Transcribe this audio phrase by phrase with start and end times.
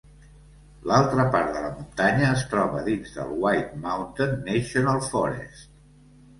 [0.91, 5.73] L'altra part de la muntanya es troba dins del White Mountain National Forest.